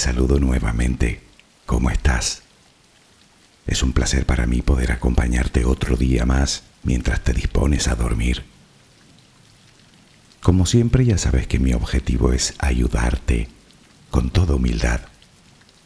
[0.00, 1.20] saludo nuevamente.
[1.66, 2.42] ¿Cómo estás?
[3.66, 8.42] Es un placer para mí poder acompañarte otro día más mientras te dispones a dormir.
[10.40, 13.48] Como siempre ya sabes que mi objetivo es ayudarte
[14.10, 15.02] con toda humildad.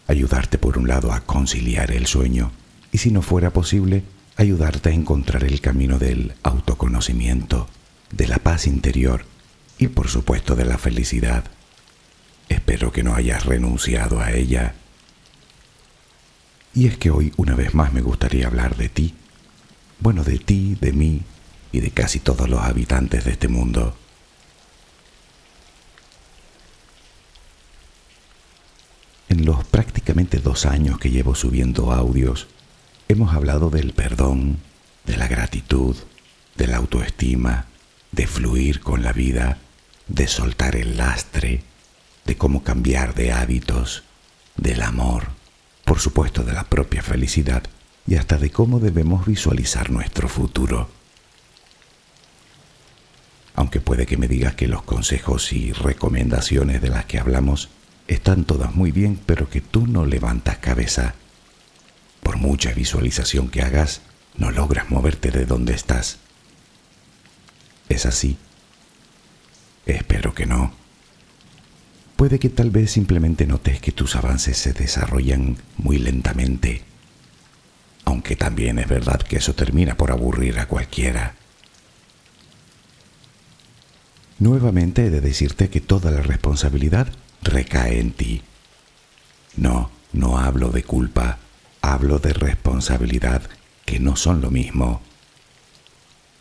[0.07, 2.53] Ayudarte por un lado a conciliar el sueño
[2.93, 4.05] y si no fuera posible,
[4.37, 7.69] ayudarte a encontrar el camino del autoconocimiento,
[8.13, 9.27] de la paz interior
[9.77, 11.45] y por supuesto de la felicidad.
[12.49, 14.75] Espero que no hayas renunciado a ella.
[16.75, 19.15] Y es que hoy una vez más me gustaría hablar de ti.
[20.01, 21.23] Bueno, de ti, de mí
[21.73, 23.97] y de casi todos los habitantes de este mundo.
[29.29, 32.47] En los prácticamente dos años que llevo subiendo audios,
[33.09, 34.59] hemos hablado del perdón,
[35.07, 35.97] de la gratitud,
[36.57, 37.67] de la autoestima,
[38.13, 39.59] de fluir con la vida,
[40.07, 41.63] de soltar el lastre,
[42.25, 44.05] de cómo cambiar de hábitos,
[44.57, 45.29] del amor,
[45.85, 47.63] por supuesto de la propia felicidad
[48.07, 50.89] y hasta de cómo debemos visualizar nuestro futuro.
[53.55, 57.69] Aunque puede que me digas que los consejos y recomendaciones de las que hablamos
[58.09, 61.15] están todas muy bien, pero que tú no levantas cabeza.
[62.23, 64.01] Por mucha visualización que hagas,
[64.37, 66.19] no logras moverte de donde estás.
[67.89, 68.37] ¿Es así?
[69.87, 70.84] Espero que no.
[72.17, 76.83] Puede que tal vez simplemente notes que tus avances se desarrollan muy lentamente,
[78.05, 81.35] aunque también es verdad que eso termina por aburrir a cualquiera.
[84.39, 87.09] Nuevamente he de decirte que toda la responsabilidad
[87.43, 88.43] recae en ti.
[89.57, 91.39] No, no hablo de culpa,
[91.83, 93.43] hablo de responsabilidad,
[93.85, 95.03] que no son lo mismo.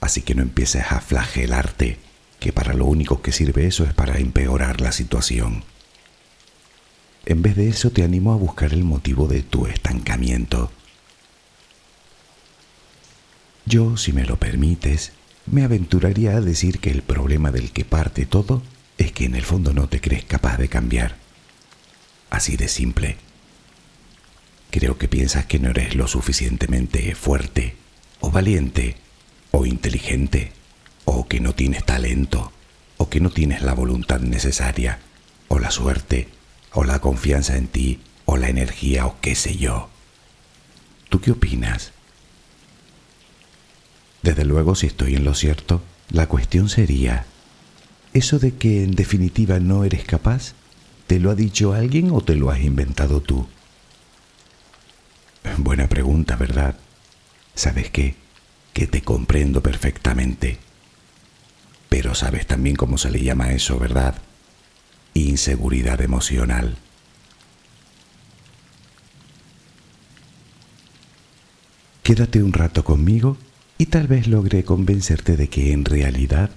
[0.02, 1.98] Así que no empieces a flagelarte,
[2.44, 5.64] que para lo único que sirve eso es para empeorar la situación.
[7.26, 10.70] En vez de eso te animo a buscar el motivo de tu estancamiento.
[13.66, 15.14] Yo, si me lo permites,
[15.46, 18.62] me aventuraría a decir que el problema del que parte todo
[18.98, 21.16] es que en el fondo no te crees capaz de cambiar.
[22.30, 23.16] Así de simple.
[24.70, 27.78] Creo que piensas que no eres lo suficientemente fuerte,
[28.20, 28.98] o valiente,
[29.52, 30.52] o inteligente,
[31.06, 32.52] o que no tienes talento,
[32.98, 35.00] o que no tienes la voluntad necesaria,
[35.48, 36.30] o la suerte,
[36.72, 39.90] o la confianza en ti, o la energía, o qué sé yo.
[41.10, 41.92] ¿Tú qué opinas?
[44.22, 47.26] Desde luego, si estoy en lo cierto, la cuestión sería,
[48.14, 50.54] ¿Eso de que en definitiva no eres capaz,
[51.08, 53.48] te lo ha dicho alguien o te lo has inventado tú?
[55.58, 56.76] Buena pregunta, ¿verdad?
[57.56, 58.16] ¿Sabes qué?
[58.72, 60.60] Que te comprendo perfectamente.
[61.94, 64.16] Pero sabes también cómo se le llama eso, ¿verdad?
[65.14, 66.76] Inseguridad emocional.
[72.02, 73.38] Quédate un rato conmigo
[73.78, 76.50] y tal vez logre convencerte de que en realidad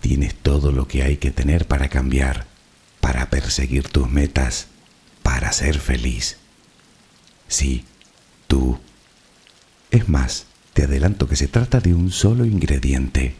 [0.00, 2.46] Tienes todo lo que hay que tener para cambiar,
[3.00, 4.68] para perseguir tus metas,
[5.22, 6.38] para ser feliz.
[7.46, 7.84] Sí,
[8.46, 8.78] tú.
[9.90, 13.34] Es más, te adelanto que se trata de un solo ingrediente.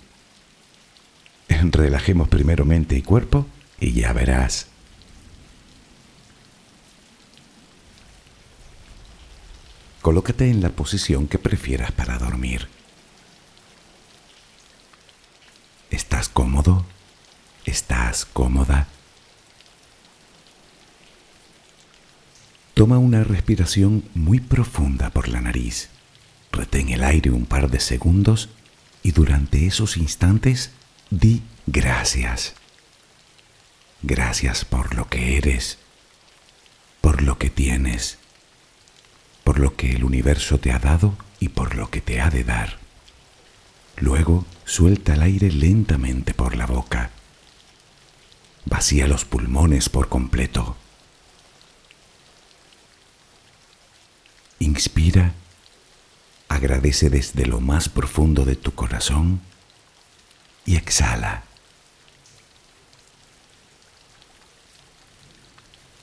[1.49, 3.47] Relajemos primero mente y cuerpo
[3.79, 4.67] y ya verás.
[10.03, 12.69] Colócate en la posición que prefieras para dormir.
[15.91, 16.85] ¿Estás cómodo?
[17.65, 18.89] ¿Estás cómoda?
[22.75, 25.91] Toma una respiración muy profunda por la nariz.
[26.51, 28.49] Retén el aire un par de segundos
[29.03, 30.73] y durante esos instantes
[31.11, 32.55] di gracias.
[34.03, 35.79] Gracias por lo que eres,
[37.01, 38.19] por lo que tienes,
[39.45, 42.45] por lo que el universo te ha dado y por lo que te ha de
[42.45, 42.79] dar.
[43.97, 47.11] Luego suelta el aire lentamente por la boca.
[48.65, 50.77] Vacía los pulmones por completo.
[54.61, 55.33] Inspira,
[56.49, 59.41] agradece desde lo más profundo de tu corazón
[60.69, 61.45] y exhala.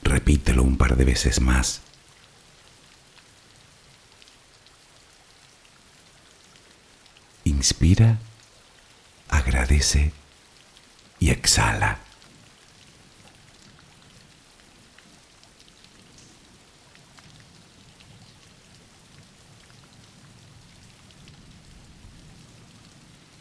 [0.02, 1.82] Repítelo un par de veces más.
[7.44, 8.18] Inspira,
[9.30, 10.14] agradece
[11.20, 12.00] y exhala.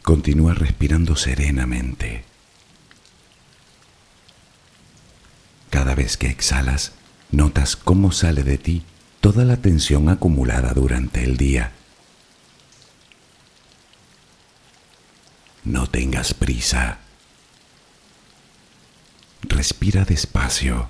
[0.05, 2.25] Continúa respirando serenamente.
[5.71, 6.93] Cada vez que exhalas,
[7.35, 8.85] Notas cómo sale de ti
[9.21, 11.73] toda la tensión acumulada durante el día.
[15.65, 16.99] No tengas prisa.
[19.43, 20.89] Respira despacio.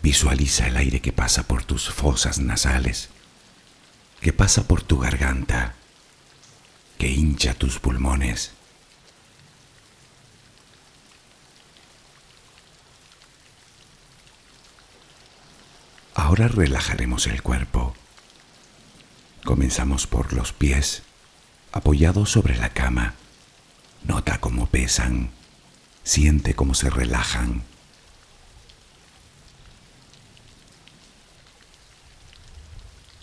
[0.00, 3.08] Visualiza el aire que pasa por tus fosas nasales,
[4.20, 5.74] que pasa por tu garganta,
[6.98, 8.52] que hincha tus pulmones.
[16.14, 17.94] Ahora relajaremos el cuerpo.
[19.44, 21.02] Comenzamos por los pies,
[21.72, 23.14] apoyados sobre la cama.
[24.04, 25.30] Nota cómo pesan,
[26.04, 27.69] siente cómo se relajan.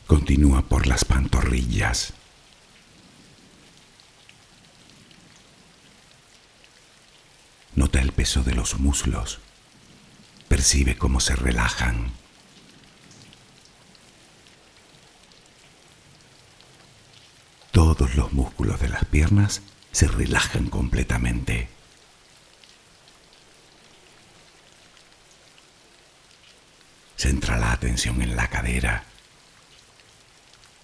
[0.08, 2.14] Continúa por las pantorrillas.
[7.76, 9.40] Nota el peso de los muslos.
[10.48, 12.14] Percibe cómo se relajan.
[17.72, 19.62] Todos los músculos de las piernas
[19.92, 21.68] se relajan completamente.
[27.18, 29.04] Centra la atención en la cadera.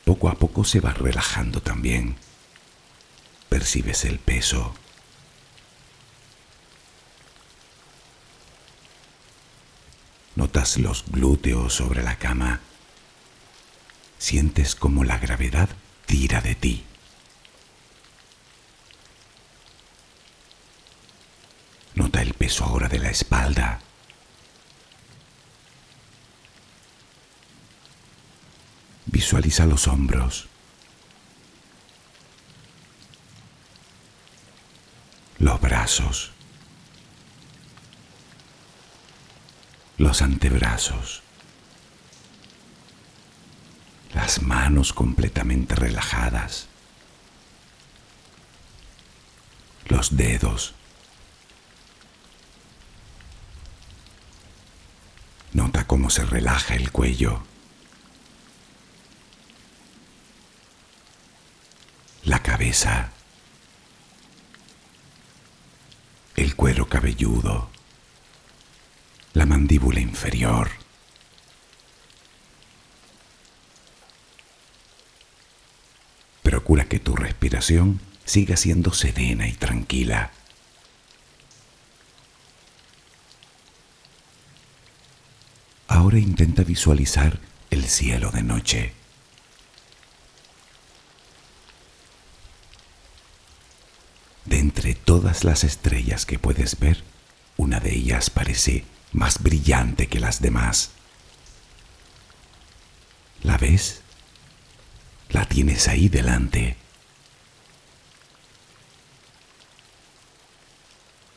[0.05, 2.17] Poco a poco se va relajando también.
[3.49, 4.73] Percibes el peso.
[10.35, 12.59] Notas los glúteos sobre la cama.
[14.17, 15.69] Sientes como la gravedad
[16.05, 16.83] tira de ti.
[21.95, 23.79] Nota el peso ahora de la espalda.
[29.05, 30.47] Visualiza los hombros.
[35.39, 36.31] Los brazos.
[39.97, 41.23] Los antebrazos
[44.13, 46.67] las manos completamente relajadas,
[49.87, 50.75] los dedos.
[55.51, 57.43] Nota cómo se relaja el cuello,
[62.23, 62.41] la
[66.35, 67.69] el cuero cabelludo,
[69.33, 70.71] la mandíbula inferior.
[76.41, 80.31] Procura que tu respiración siga siendo serena y tranquila.
[85.87, 88.93] Ahora intenta visualizar el cielo de noche.
[94.45, 97.03] De entre todas las estrellas que puedes ver,
[97.55, 100.89] una de ellas parece más brillante que las demás.
[103.43, 104.01] ¿La ves?
[105.29, 106.77] La tienes ahí delante.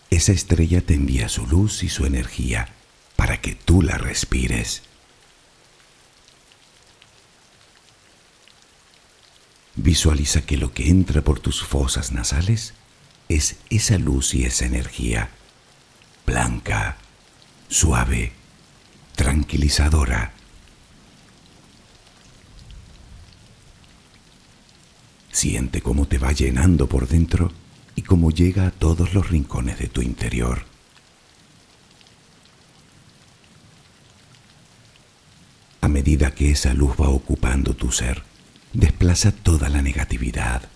[0.08, 2.70] Esa estrella te envía su luz y su energía
[3.14, 4.84] para que tú la respires.
[9.74, 12.72] Visualiza que lo que entra por tus fosas nasales
[13.28, 15.30] es esa luz y esa energía,
[16.24, 16.96] blanca,
[17.68, 18.32] suave,
[19.14, 20.32] tranquilizadora
[25.36, 27.52] Siente cómo te va llenando por dentro
[27.94, 30.64] y cómo llega a todos los rincones de tu interior.
[35.82, 38.22] A medida que esa luz va ocupando tu ser,
[38.72, 40.70] desplaza toda la negatividad,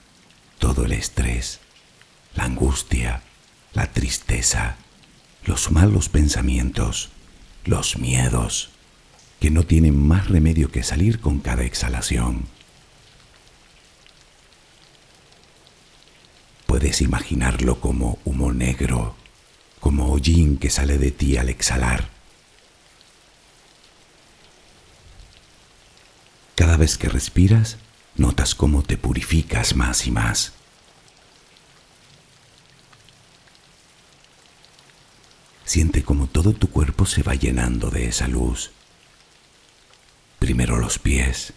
[0.59, 1.61] todo el estrés,
[2.35, 3.23] la angustia,
[3.73, 4.77] la tristeza,
[5.45, 7.11] los malos pensamientos,
[7.65, 8.71] los miedos,
[9.41, 12.47] que no tienen más remedio que salir con cada exhalación.
[16.67, 19.17] Puedes imaginarlo como humo negro,
[19.81, 22.09] como hollín que sale de ti al exhalar.
[26.55, 27.79] Cada vez que respiras,
[28.17, 30.53] notas cómo te purificas más y más.
[35.71, 38.73] Siente como todo tu cuerpo se va llenando de esa luz.
[40.41, 41.53] Primero los pies,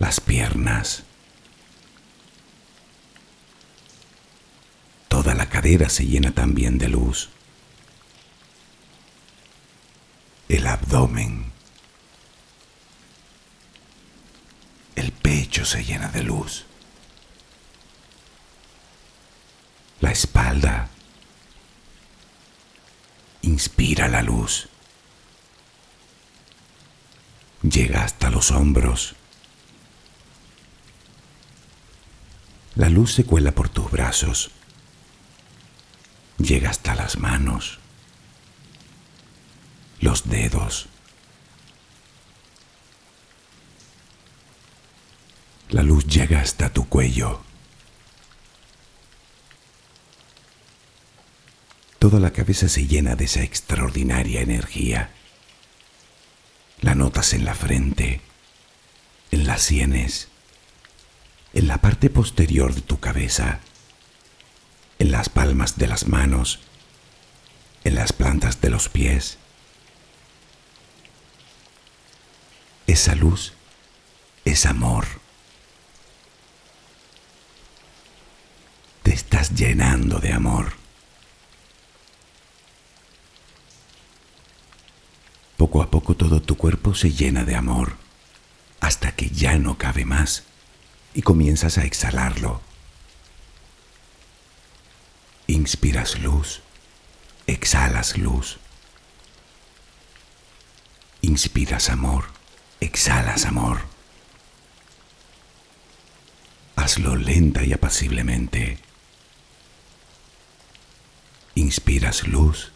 [0.00, 1.04] las piernas,
[5.06, 7.28] Toda la cadera se llena también de luz.
[10.48, 11.52] El abdomen.
[14.96, 16.66] El pecho se llena de luz.
[20.10, 20.88] Espalda.
[23.42, 24.68] Inspira la luz.
[27.62, 29.14] Llega hasta los hombros.
[32.74, 34.50] La luz se cuela por tus brazos.
[36.38, 37.78] Llega hasta las manos,
[40.00, 40.88] los dedos.
[45.68, 47.42] La luz llega hasta tu cuello.
[52.00, 55.10] Toda la cabeza se llena de esa extraordinaria energía.
[56.80, 58.22] La notas en la frente,
[59.30, 60.28] en las sienes,
[61.52, 63.60] en la parte posterior de tu cabeza,
[64.98, 66.60] en las palmas de las manos,
[67.84, 69.36] en las plantas de los pies.
[72.86, 73.52] Esa luz
[74.46, 75.04] es amor.
[79.02, 80.79] Te estás llenando de amor.
[85.60, 87.98] Poco a poco todo tu cuerpo se llena de amor,
[88.80, 90.44] hasta que ya no cabe más
[91.12, 92.62] y comienzas a exhalarlo.
[95.48, 96.62] Inspiras luz,
[97.46, 98.56] exhalas luz.
[101.20, 102.24] Inspiras amor,
[102.80, 103.82] exhalas amor.
[106.74, 108.78] Hazlo lenta y apaciblemente.
[111.54, 112.72] Inspiras luz,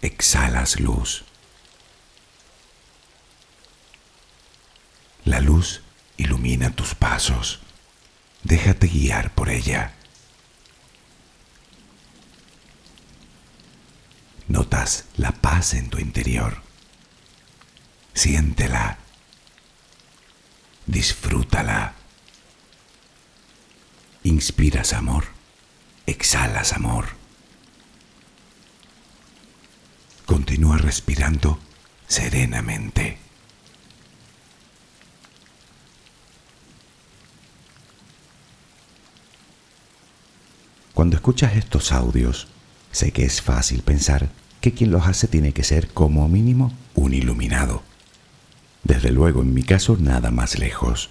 [0.00, 1.24] exhalas luz.
[5.34, 5.82] La luz
[6.16, 7.58] ilumina tus pasos.
[8.44, 9.92] Déjate guiar por ella.
[14.46, 16.62] Notas la paz en tu interior.
[18.12, 18.98] Siéntela.
[20.86, 21.94] Disfrútala.
[24.22, 25.24] Inspiras amor.
[26.06, 27.06] Exhalas amor.
[30.26, 31.58] Continúa respirando
[32.06, 33.23] serenamente.
[40.94, 42.46] Cuando escuchas estos audios,
[42.92, 47.12] sé que es fácil pensar que quien los hace tiene que ser como mínimo un
[47.12, 47.82] iluminado.
[48.84, 51.10] Desde luego, en mi caso, nada más lejos.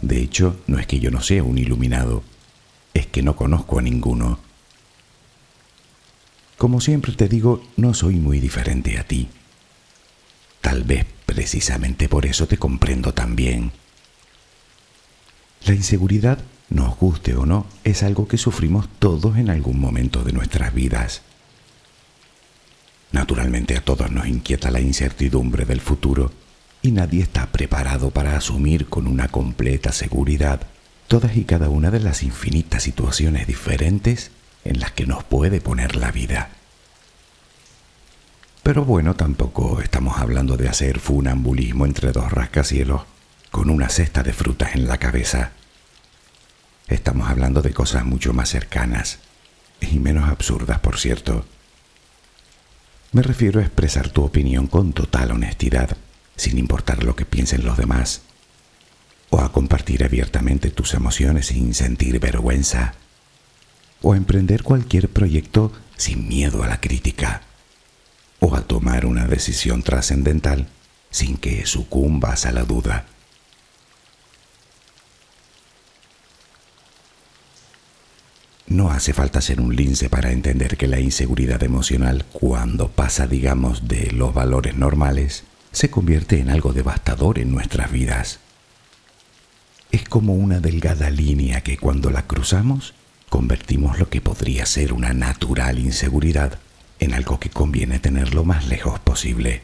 [0.00, 2.22] De hecho, no es que yo no sea un iluminado,
[2.94, 4.38] es que no conozco a ninguno.
[6.56, 9.28] Como siempre te digo, no soy muy diferente a ti.
[10.62, 13.72] Tal vez precisamente por eso te comprendo tan bien.
[15.66, 16.38] La inseguridad
[16.70, 21.22] nos guste o no, es algo que sufrimos todos en algún momento de nuestras vidas.
[23.12, 26.32] Naturalmente a todos nos inquieta la incertidumbre del futuro
[26.82, 30.66] y nadie está preparado para asumir con una completa seguridad
[31.06, 34.30] todas y cada una de las infinitas situaciones diferentes
[34.64, 36.50] en las que nos puede poner la vida.
[38.62, 43.02] Pero bueno, tampoco estamos hablando de hacer funambulismo entre dos rascacielos
[43.50, 45.52] con una cesta de frutas en la cabeza
[46.88, 49.18] Estamos hablando de cosas mucho más cercanas
[49.80, 51.44] y menos absurdas, por cierto.
[53.12, 55.96] Me refiero a expresar tu opinión con total honestidad,
[56.36, 58.22] sin importar lo que piensen los demás,
[59.30, 62.94] o a compartir abiertamente tus emociones sin sentir vergüenza,
[64.02, 67.42] o a emprender cualquier proyecto sin miedo a la crítica,
[68.40, 70.68] o a tomar una decisión trascendental
[71.10, 73.06] sin que sucumbas a la duda.
[78.66, 83.88] No hace falta ser un lince para entender que la inseguridad emocional, cuando pasa, digamos,
[83.88, 88.38] de los valores normales, se convierte en algo devastador en nuestras vidas.
[89.92, 92.94] Es como una delgada línea que cuando la cruzamos,
[93.28, 96.58] convertimos lo que podría ser una natural inseguridad
[97.00, 99.62] en algo que conviene tener lo más lejos posible.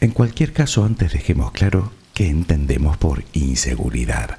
[0.00, 1.92] En cualquier caso, antes dejemos claro
[2.28, 4.38] entendemos por inseguridad.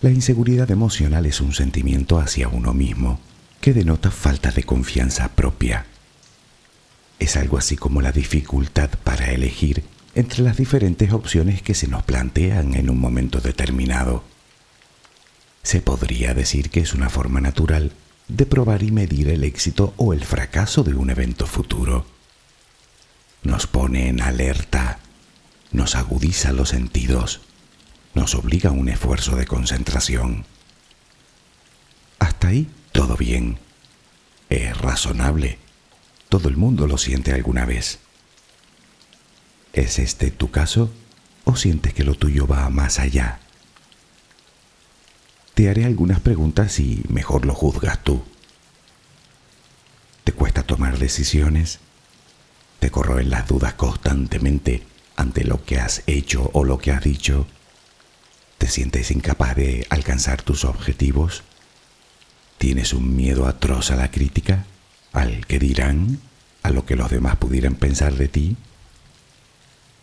[0.00, 3.20] La inseguridad emocional es un sentimiento hacia uno mismo
[3.60, 5.84] que denota falta de confianza propia.
[7.18, 12.02] Es algo así como la dificultad para elegir entre las diferentes opciones que se nos
[12.02, 14.24] plantean en un momento determinado.
[15.62, 17.92] Se podría decir que es una forma natural
[18.26, 22.06] de probar y medir el éxito o el fracaso de un evento futuro.
[23.42, 24.98] Nos pone en alerta
[25.72, 27.40] nos agudiza los sentidos,
[28.14, 30.44] nos obliga a un esfuerzo de concentración.
[32.18, 33.58] Hasta ahí todo bien.
[34.48, 35.58] Es razonable.
[36.28, 38.00] Todo el mundo lo siente alguna vez.
[39.72, 40.90] ¿Es este tu caso?
[41.44, 43.40] o sientes que lo tuyo va más allá?
[45.54, 48.22] Te haré algunas preguntas y mejor lo juzgas tú.
[50.24, 51.80] ¿Te cuesta tomar decisiones?
[52.78, 54.82] ¿Te corroen las dudas constantemente
[55.20, 57.46] ante lo que has hecho o lo que has dicho?
[58.56, 61.42] ¿Te sientes incapaz de alcanzar tus objetivos?
[62.56, 64.64] ¿Tienes un miedo atroz a la crítica?
[65.12, 66.20] ¿Al que dirán?
[66.62, 68.56] ¿A lo que los demás pudieran pensar de ti?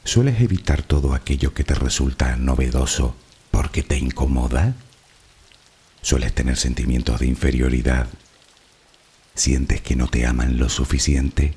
[0.03, 3.15] ¿Sueles evitar todo aquello que te resulta novedoso
[3.49, 4.75] porque te incomoda?
[6.03, 8.07] ¿Sueles tener sentimientos de inferioridad?
[9.33, 11.55] ¿Sientes que no te aman lo suficiente?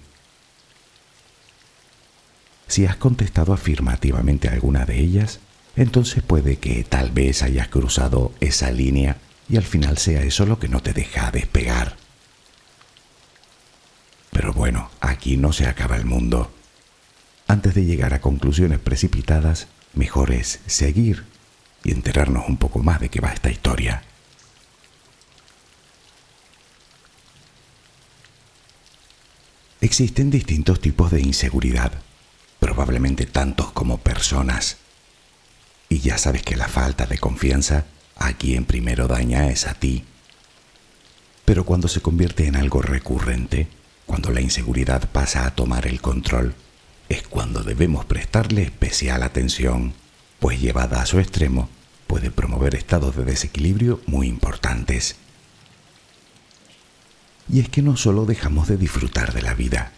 [2.71, 5.41] Si has contestado afirmativamente a alguna de ellas,
[5.75, 9.17] entonces puede que tal vez hayas cruzado esa línea
[9.49, 11.97] y al final sea eso lo que no te deja despegar.
[14.31, 16.53] Pero bueno, aquí no se acaba el mundo.
[17.49, 21.25] Antes de llegar a conclusiones precipitadas, mejor es seguir
[21.83, 24.05] y enterarnos un poco más de qué va esta historia.
[29.81, 31.95] Existen distintos tipos de inseguridad,
[32.61, 34.76] probablemente tantos como personas.
[35.88, 37.87] Y ya sabes que la falta de confianza
[38.17, 40.05] a quien primero daña es a ti.
[41.45, 43.67] Pero cuando se convierte en algo recurrente,
[44.07, 46.55] cuando la inseguridad pasa a tomar el control,
[47.09, 49.95] es cuando debemos prestarle especial atención,
[50.38, 51.69] pues llevada a su extremo
[52.07, 55.17] puede promover estados de desequilibrio muy importantes.
[57.49, 59.93] Y es que no solo dejamos de disfrutar de la vida,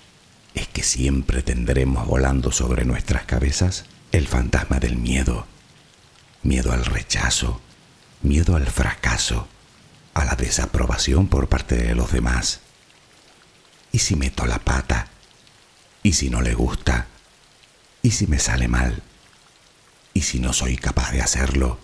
[0.54, 5.46] es que siempre tendremos volando sobre nuestras cabezas el fantasma del miedo,
[6.42, 7.60] miedo al rechazo,
[8.22, 9.48] miedo al fracaso,
[10.14, 12.60] a la desaprobación por parte de los demás.
[13.92, 15.08] ¿Y si meto la pata?
[16.02, 17.06] ¿Y si no le gusta?
[18.02, 19.02] ¿Y si me sale mal?
[20.14, 21.78] ¿Y si no soy capaz de hacerlo?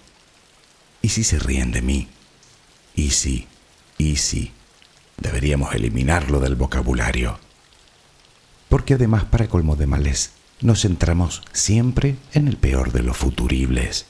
[1.00, 2.08] ¿Y si se ríen de mí?
[2.94, 3.46] ¿Y si?
[3.96, 4.52] ¿Y si?
[5.16, 7.38] Deberíamos eliminarlo del vocabulario.
[8.68, 14.06] Porque además, para colmo de males, nos centramos siempre en el peor de los futuribles.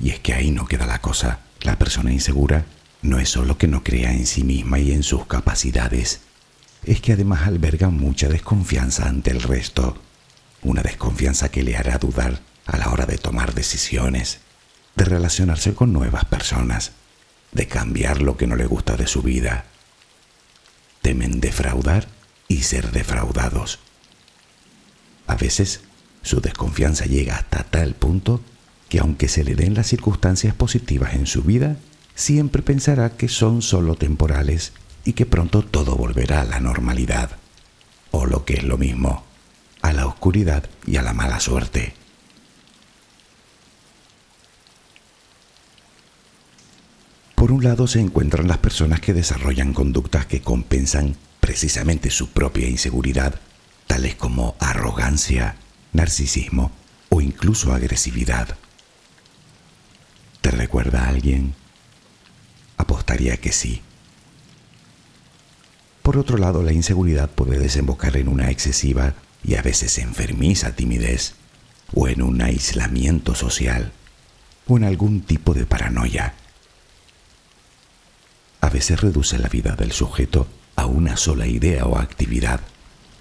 [0.00, 1.40] Y es que ahí no queda la cosa.
[1.60, 2.66] La persona insegura
[3.02, 6.20] no es solo que no crea en sí misma y en sus capacidades,
[6.84, 9.96] es que además alberga mucha desconfianza ante el resto,
[10.62, 14.40] una desconfianza que le hará dudar a la hora de tomar decisiones,
[14.96, 16.92] de relacionarse con nuevas personas,
[17.52, 19.66] de cambiar lo que no le gusta de su vida.
[21.02, 22.08] Temen defraudar
[22.48, 23.78] y ser defraudados.
[25.26, 25.82] A veces
[26.22, 28.40] su desconfianza llega hasta tal punto
[28.88, 31.76] que aunque se le den las circunstancias positivas en su vida,
[32.14, 34.72] siempre pensará que son solo temporales
[35.04, 37.32] y que pronto todo volverá a la normalidad,
[38.10, 39.24] o lo que es lo mismo,
[39.82, 41.94] a la oscuridad y a la mala suerte.
[47.34, 52.68] Por un lado se encuentran las personas que desarrollan conductas que compensan precisamente su propia
[52.68, 53.40] inseguridad,
[53.86, 55.56] tales como arrogancia,
[55.92, 56.72] narcisismo
[57.08, 58.56] o incluso agresividad.
[60.40, 61.54] ¿Te recuerda a alguien?
[62.76, 63.82] Apostaría que sí.
[66.02, 71.34] Por otro lado, la inseguridad puede desembocar en una excesiva y a veces enfermiza timidez,
[71.94, 73.92] o en un aislamiento social,
[74.66, 76.34] o en algún tipo de paranoia.
[78.60, 80.46] A veces reduce la vida del sujeto
[80.78, 82.60] a una sola idea o actividad,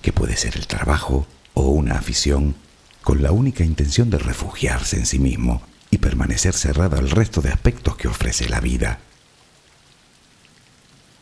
[0.04, 2.56] que puede ser el trabajo o una afición,
[3.02, 7.50] con la única intención de refugiarse en sí mismo y permanecer cerrado al resto de
[7.50, 9.00] aspectos que ofrece la vida.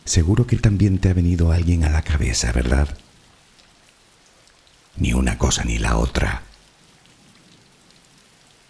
[0.03, 2.97] Seguro que también te ha venido alguien a la cabeza, ¿verdad?
[4.97, 6.43] Ni una cosa ni la otra.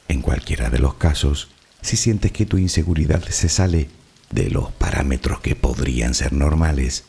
[0.08, 1.50] En cualquiera de los casos,
[1.82, 3.90] si sientes que tu inseguridad se sale
[4.30, 7.06] de los parámetros que podrían ser normales,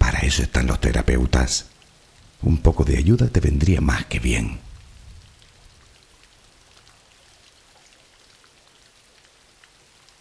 [0.00, 1.66] para eso están los terapeutas.
[2.40, 4.58] Un poco de ayuda te vendría más que bien.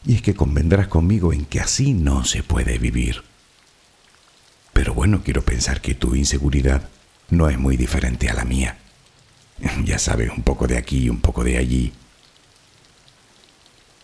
[0.06, 3.24] Y es que convendrás conmigo en que así no se puede vivir.
[4.74, 6.90] Pero bueno, quiero pensar que tu inseguridad
[7.30, 8.78] no es muy diferente a la mía.
[9.86, 11.94] Ya sabes, un poco de aquí y un poco de allí.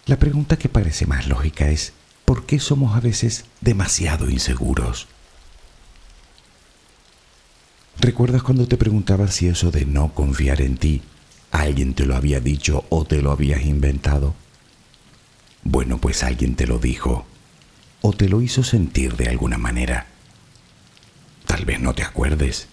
[0.06, 1.92] La pregunta que parece más lógica es,
[2.24, 5.10] ¿por qué somos a veces demasiado inseguros?
[8.00, 11.02] ¿Recuerdas cuando te preguntaba si eso de no confiar en ti,
[11.52, 14.36] alguien te lo había dicho o te lo habías inventado?
[15.64, 17.26] Bueno, pues alguien te lo dijo
[18.02, 20.06] o te lo hizo sentir de alguna manera.
[21.48, 22.68] Tal vez no te acuerdes,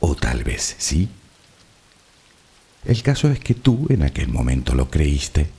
[0.00, 1.08] o tal vez sí.
[2.84, 5.50] El caso es que tú en aquel momento lo creíste.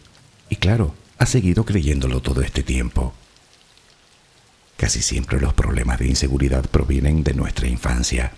[0.50, 3.14] Y claro, has seguido creyéndolo todo este tiempo.
[4.76, 8.34] Casi siempre los problemas de inseguridad provienen de nuestra infancia.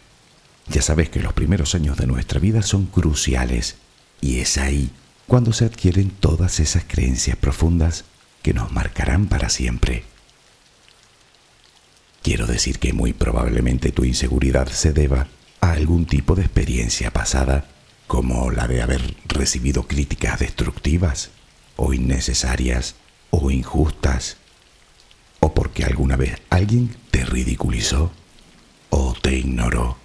[0.67, 3.75] Ya sabes que los primeros años de nuestra vida son cruciales
[4.21, 4.91] y es ahí
[5.28, 8.06] cuando se adquieren todas esas creencias profundas
[8.41, 10.04] que nos marcarán para siempre.
[12.21, 15.28] Quiero decir que muy probablemente tu inseguridad se deba
[15.62, 17.65] a algún tipo de experiencia pasada,
[18.08, 21.32] como la de haber recibido críticas destructivas,
[21.75, 22.95] o innecesarias,
[23.30, 24.38] o injustas,
[25.39, 28.12] o porque alguna vez alguien te ridiculizó,
[28.89, 29.97] o te ignoró,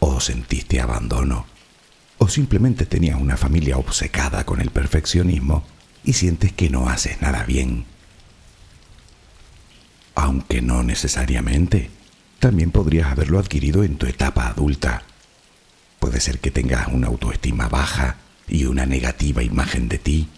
[0.00, 1.46] o sentiste abandono,
[2.18, 5.64] o simplemente tenías una familia obcecada con el perfeccionismo
[6.04, 7.86] y sientes que no haces nada bien.
[10.14, 11.90] Aunque no necesariamente,
[12.40, 15.02] también podrías haberlo adquirido en tu etapa adulta.
[15.98, 18.16] Puede ser que tengas una autoestima baja
[18.48, 20.28] y una negativa imagen de ti,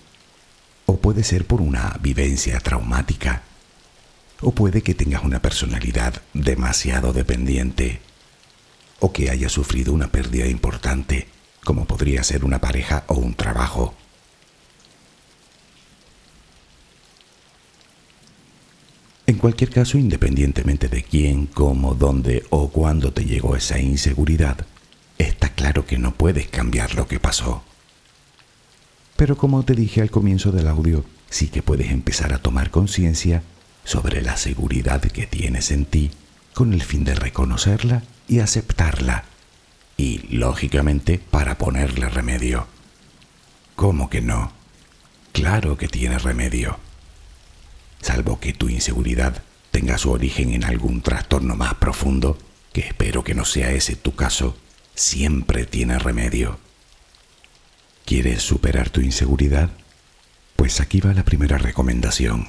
[0.87, 3.43] o puede ser por una vivencia traumática,
[4.41, 8.01] o puede que tengas una personalidad demasiado dependiente,
[9.03, 11.27] o que hayas sufrido una pérdida importante,
[11.65, 13.95] como podría ser una pareja o un trabajo.
[19.27, 24.67] En cualquier caso, independientemente de quién, cómo, dónde o cuándo te llegó esa inseguridad,
[25.19, 27.65] está claro que no puedes cambiar lo que pasó.
[29.17, 33.43] Pero como te dije al comienzo del audio, sí que puedes empezar a tomar conciencia
[33.83, 36.13] sobre la seguridad que tienes en ti
[36.55, 39.25] con el fin de reconocerla y aceptarla.
[39.97, 42.67] Y, lógicamente, para ponerle remedio.
[43.77, 44.53] ¿Cómo que no?
[45.33, 46.79] Claro que tiene remedio
[48.03, 52.37] salvo que tu inseguridad tenga su origen en algún trastorno más profundo,
[52.73, 54.57] que espero que no sea ese tu caso,
[54.95, 56.59] siempre tiene remedio.
[58.05, 59.71] ¿Quieres superar tu inseguridad?
[60.57, 62.49] Pues aquí va la primera recomendación.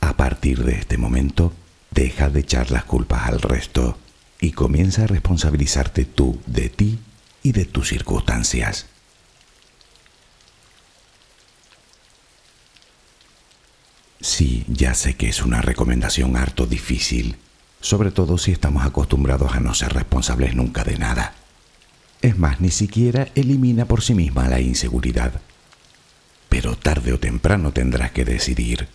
[0.00, 1.52] A partir de este momento,
[1.90, 3.98] deja de echar las culpas al resto
[4.40, 6.98] y comienza a responsabilizarte tú de ti
[7.42, 8.86] y de tus circunstancias.
[14.20, 17.36] Sí, ya sé que es una recomendación harto difícil,
[17.80, 21.34] sobre todo si estamos acostumbrados a no ser responsables nunca de nada.
[22.20, 25.40] Es más, ni siquiera elimina por sí misma la inseguridad.
[26.50, 28.88] Pero tarde o temprano tendrás que decidir.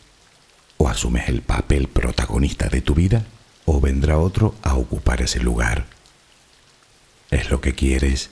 [0.77, 3.25] O asumes el papel protagonista de tu vida,
[3.65, 5.85] o vendrá otro a ocupar ese lugar.
[7.31, 8.29] ¿Es lo que quieres?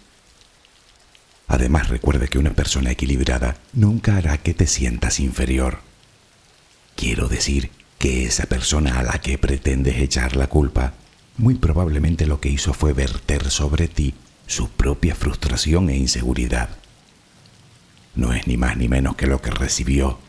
[1.47, 5.79] Además recuerda que una persona equilibrada nunca hará que te sientas inferior.
[6.95, 10.93] Quiero decir que esa persona a la que pretendes echar la culpa,
[11.38, 14.13] muy probablemente lo que hizo fue verter sobre ti
[14.45, 16.69] su propia frustración e inseguridad.
[18.15, 20.19] No es ni más ni menos que lo que recibió.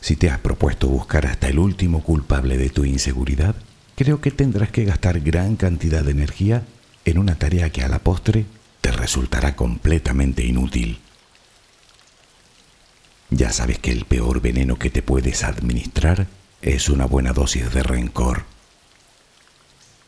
[0.00, 3.56] Si te has propuesto buscar hasta el último culpable de tu inseguridad,
[3.96, 6.64] creo que tendrás que gastar gran cantidad de energía
[7.04, 8.46] en una tarea que a la postre
[8.80, 11.00] te resultará completamente inútil.
[13.30, 16.26] Ya sabes que el peor veneno que te puedes administrar
[16.62, 18.44] es una buena dosis de rencor.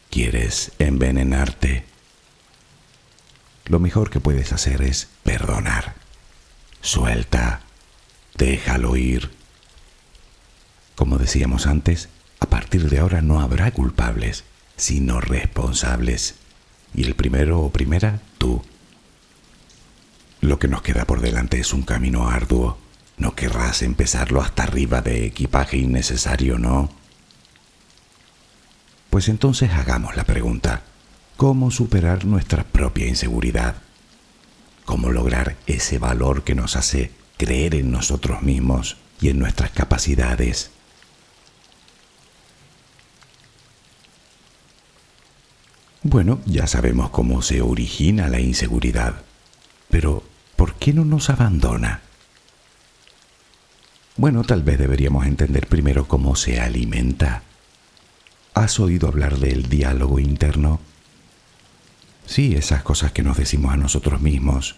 [0.08, 1.84] ¿Quieres envenenarte?
[3.66, 5.94] Lo mejor que puedes hacer es perdonar.
[6.80, 7.60] Suelta,
[8.36, 9.39] déjalo ir.
[11.00, 12.10] Como decíamos antes,
[12.40, 14.44] a partir de ahora no habrá culpables,
[14.76, 16.34] sino responsables.
[16.92, 18.60] Y el primero o primera, tú.
[20.42, 22.76] Lo que nos queda por delante es un camino arduo
[23.16, 26.90] no querrás empezarlo hasta arriba de equipaje innecesario, ¿no?
[29.08, 30.82] Pues entonces hagamos la pregunta,
[31.38, 33.76] ¿cómo superar nuestra propia inseguridad?
[34.84, 40.72] ¿Cómo lograr ese valor que nos hace creer en nosotros mismos y en nuestras capacidades?
[46.02, 49.16] Bueno, ya sabemos cómo se origina la inseguridad,
[49.90, 50.22] pero
[50.56, 52.00] ¿por qué no nos abandona?
[54.16, 57.42] Bueno, tal vez deberíamos entender primero cómo se alimenta.
[58.54, 60.80] ¿Has oído hablar del diálogo interno?
[62.24, 64.76] Sí, esas cosas que nos decimos a nosotros mismos,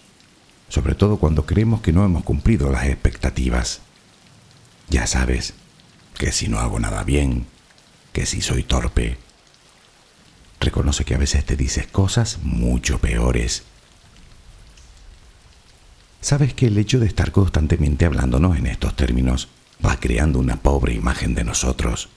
[0.69, 3.81] sobre todo cuando creemos que no hemos cumplido las expectativas.
[4.89, 5.55] Ya sabes,
[6.19, 7.47] que si no hago nada bien,
[8.13, 9.19] que si soy torpe.
[10.63, 13.65] Reconoce que a veces te dices cosas mucho peores
[16.21, 19.49] Sabes que el hecho de estar constantemente hablándonos en estos términos
[19.85, 22.11] va creando una pobre imagen de nosotros.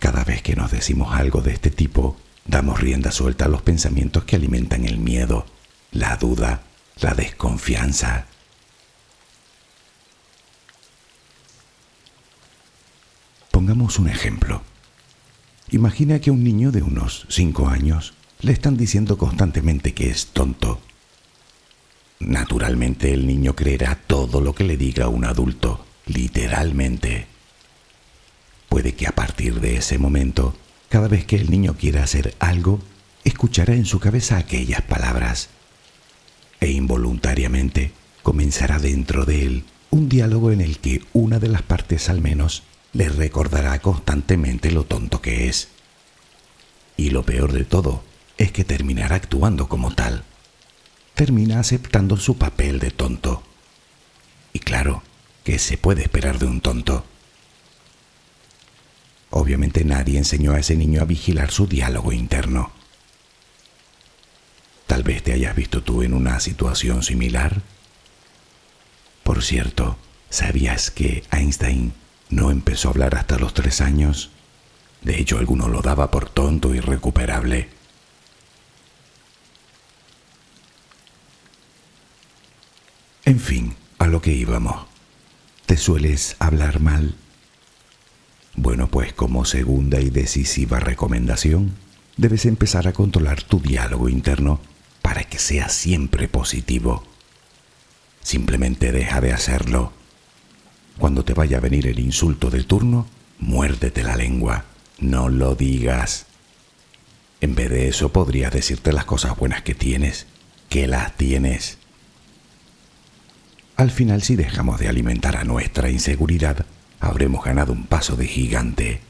[0.00, 4.24] Cada vez que nos decimos algo de este tipo, damos rienda suelta a los pensamientos
[4.24, 5.46] que alimentan el miedo,
[5.92, 6.62] la duda
[7.00, 8.26] la desconfianza.
[13.50, 14.62] Pongamos un ejemplo.
[15.70, 20.28] Imagina que a un niño de unos 5 años le están diciendo constantemente que es
[20.28, 20.80] tonto.
[22.20, 27.26] Naturalmente el niño creerá todo lo que le diga un adulto, literalmente.
[28.70, 30.56] Puede que a partir de ese momento,
[30.88, 32.80] cada vez que el niño quiera hacer algo,
[33.24, 35.50] escuchará en su cabeza aquellas palabras
[36.60, 42.08] e involuntariamente comenzará dentro de él un diálogo en el que una de las partes
[42.08, 45.68] al menos le recordará constantemente lo tonto que es.
[46.96, 48.02] Y lo peor de todo
[48.38, 50.24] es que terminará actuando como tal.
[51.14, 53.42] Termina aceptando su papel de tonto.
[54.52, 55.02] Y claro,
[55.44, 57.04] ¿qué se puede esperar de un tonto?
[59.30, 62.72] Obviamente nadie enseñó a ese niño a vigilar su diálogo interno.
[64.86, 67.60] Tal vez te hayas visto tú en una situación similar.
[69.22, 69.98] Por cierto,
[70.30, 71.92] ¿sabías que Einstein
[72.30, 74.30] no empezó a hablar hasta los tres años?
[75.02, 77.68] De hecho, alguno lo daba por tonto y recuperable.
[83.24, 84.86] En fin, a lo que íbamos.
[85.66, 87.14] ¿Te sueles hablar mal?
[88.56, 91.76] Bueno, pues como segunda y decisiva recomendación,
[92.16, 94.60] debes empezar a controlar tu diálogo interno
[95.02, 97.04] para que sea siempre positivo.
[98.22, 99.92] Simplemente deja de hacerlo.
[100.98, 103.06] Cuando te vaya a venir el insulto de turno,
[103.38, 104.64] muérdete la lengua,
[104.98, 106.26] no lo digas.
[107.40, 110.26] En vez de eso podría decirte las cosas buenas que tienes,
[110.68, 111.78] que las tienes.
[113.76, 116.66] Al final, si dejamos de alimentar a nuestra inseguridad,
[116.98, 119.00] habremos ganado un paso de gigante.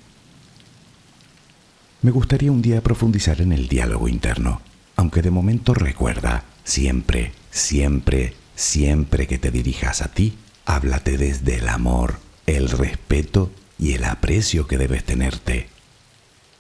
[2.03, 4.61] Me gustaría un día profundizar en el diálogo interno
[4.99, 10.37] aunque de momento recuerda, siempre, siempre, siempre que te dirijas a ti,
[10.69, 15.71] háblate desde el amor, el respeto y el aprecio que debes tenerte,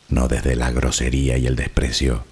[0.08, 2.24] no desde la grosería y el desprecio.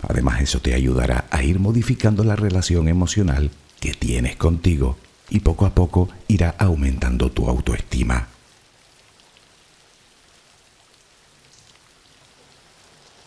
[0.00, 4.96] Además eso te ayudará a ir modificando la relación emocional que tienes contigo
[5.28, 8.28] y poco a poco irá aumentando tu autoestima.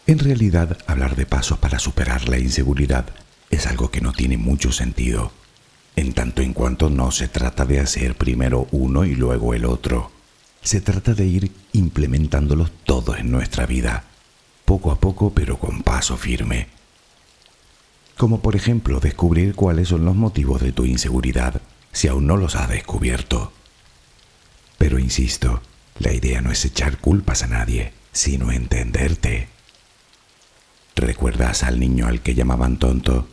[0.07, 3.05] En realidad, hablar de pasos para superar la inseguridad
[3.51, 5.31] es algo que no tiene mucho sentido,
[5.99, 10.11] en tanto en cuanto no se trata de hacer primero uno y luego el otro.
[10.61, 14.05] Se trata de ir implementándolos todos en nuestra vida,
[14.63, 16.69] poco a poco pero con paso firme.
[18.17, 22.55] Como por ejemplo descubrir cuáles son los motivos de tu inseguridad si aún no los
[22.55, 23.51] has descubierto.
[24.77, 25.61] Pero insisto,
[25.97, 29.49] la idea no es echar culpas a nadie, sino entenderte.
[30.95, 33.27] ¿Recuerdas al niño al que llamaban tonto?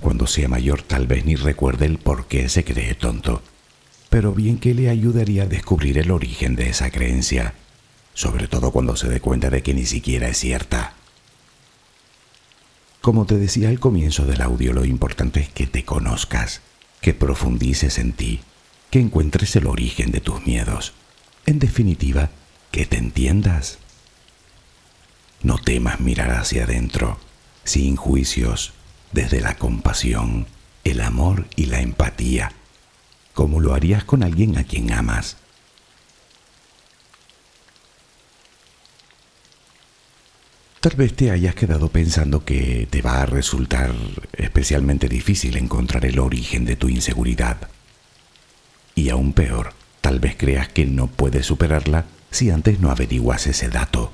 [0.00, 3.42] Cuando sea mayor tal vez ni recuerde el por qué se cree tonto,
[4.10, 7.54] pero bien que le ayudaría a descubrir el origen de esa creencia,
[8.14, 10.94] sobre todo cuando se dé cuenta de que ni siquiera es cierta.
[13.00, 16.60] Como te decía al comienzo del audio, lo importante es que te conozcas,
[17.00, 18.40] que profundices en ti,
[18.90, 20.92] que encuentres el origen de tus miedos.
[21.46, 22.30] En definitiva,
[22.70, 23.78] que te entiendas.
[25.42, 27.18] No temas mirar hacia adentro,
[27.64, 28.72] sin juicios,
[29.12, 30.46] desde la compasión,
[30.84, 32.52] el amor y la empatía,
[33.34, 35.36] como lo harías con alguien a quien amas.
[40.80, 43.92] Tal vez te hayas quedado pensando que te va a resultar
[44.34, 47.56] especialmente difícil encontrar el origen de tu inseguridad.
[48.94, 53.68] Y aún peor, tal vez creas que no puedes superarla si antes no averiguas ese
[53.68, 54.12] dato.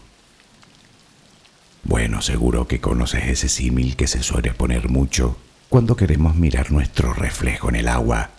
[1.84, 5.36] Bueno, seguro que conoces ese símil que se suele poner mucho
[5.68, 8.30] cuando queremos mirar nuestro reflejo en el agua.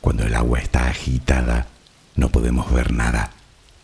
[0.00, 1.66] Cuando el agua está agitada,
[2.16, 3.30] no podemos ver nada.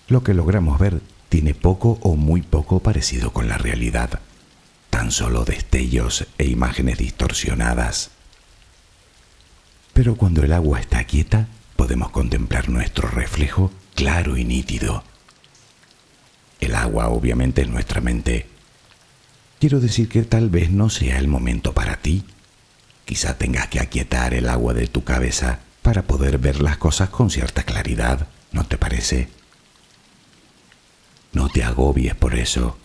[0.09, 4.21] Lo que logramos ver tiene poco o muy poco parecido con la realidad,
[4.89, 8.11] tan solo destellos e imágenes distorsionadas.
[9.93, 15.05] Pero cuando el agua está quieta, podemos contemplar nuestro reflejo claro y nítido
[16.61, 18.47] el agua obviamente es nuestra mente.
[19.59, 22.25] Quiero decir que tal vez no sea el momento para ti.
[23.05, 27.31] Quizá tengas que aquietar el agua de tu cabeza para poder ver las cosas con
[27.31, 29.29] cierta claridad, ¿no te parece?
[31.33, 32.77] No te agobies por eso.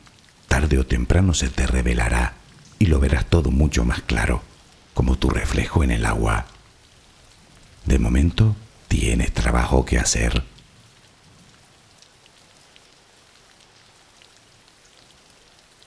[0.47, 2.33] Tarde o temprano se te revelará
[2.77, 4.43] y lo verás todo mucho más claro,
[4.93, 6.45] como tu reflejo en el agua.
[7.85, 8.55] De momento,
[8.87, 10.43] tienes trabajo que hacer.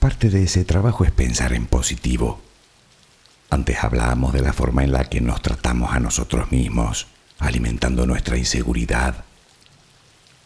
[0.05, 2.39] Parte de ese trabajo es pensar en positivo.
[3.49, 7.07] Antes hablábamos de la forma en la que nos tratamos a nosotros mismos,
[7.39, 9.25] alimentando nuestra inseguridad.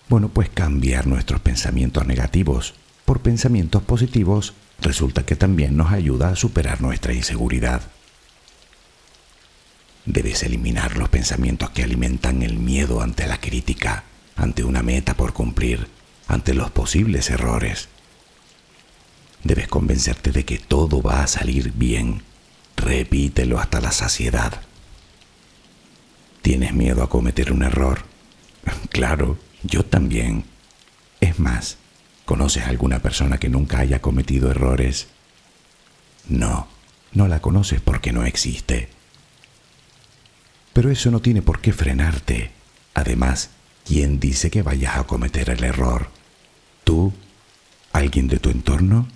[0.07, 6.37] Bueno, pues cambiar nuestros pensamientos negativos por pensamientos positivos resulta que también nos ayuda a
[6.37, 7.81] superar nuestra inseguridad.
[10.05, 14.05] Debes eliminar los pensamientos que alimentan el miedo ante la crítica,
[14.37, 15.89] ante una meta por cumplir,
[16.29, 17.89] ante los posibles errores.
[19.43, 22.23] Debes convencerte de que todo va a salir bien.
[22.75, 24.61] Repítelo hasta la saciedad.
[26.41, 28.03] ¿Tienes miedo a cometer un error?
[28.89, 30.45] Claro, yo también.
[31.19, 31.77] Es más,
[32.25, 35.07] ¿conoces a alguna persona que nunca haya cometido errores?
[36.27, 36.67] No,
[37.13, 38.89] no la conoces porque no existe.
[40.73, 42.51] Pero eso no tiene por qué frenarte.
[42.93, 43.49] Además,
[43.85, 46.09] ¿quién dice que vayas a cometer el error?
[46.83, 47.13] ¿Tú?
[47.91, 49.07] ¿Alguien de tu entorno?